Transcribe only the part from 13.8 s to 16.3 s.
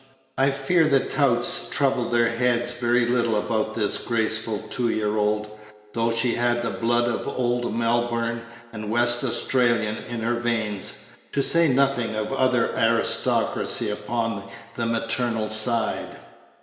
upon the maternal side.